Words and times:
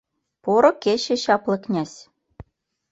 «Поро 0.43 0.71
кече, 0.83 1.15
чапле 1.23 1.57
князь 1.65 1.95